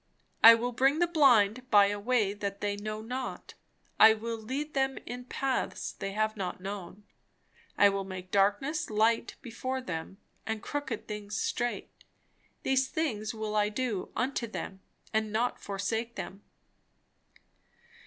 "I 0.43 0.55
will 0.55 0.71
bring 0.71 0.97
the 0.97 1.05
blind 1.05 1.69
by 1.69 1.85
a 1.89 1.99
way 1.99 2.33
that 2.33 2.59
they 2.59 2.75
know 2.75 3.01
not; 3.03 3.53
I 3.99 4.15
will 4.15 4.39
lead 4.39 4.73
them 4.73 4.97
in 5.05 5.25
paths 5.25 5.91
they 5.93 6.13
have 6.13 6.35
not 6.35 6.59
known; 6.59 7.03
I 7.77 7.89
will 7.89 8.03
make 8.03 8.31
darkness 8.31 8.89
light 8.89 9.35
before 9.43 9.79
them, 9.79 10.17
and 10.43 10.63
crooked 10.63 11.07
things 11.07 11.39
straight. 11.39 11.91
These 12.63 12.87
things 12.87 13.35
will 13.35 13.55
I 13.55 13.69
do 13.69 14.09
unto 14.15 14.47
them, 14.47 14.81
and 15.13 15.31
not 15.31 15.61
forsake 15.61 16.15
them." 16.15 16.41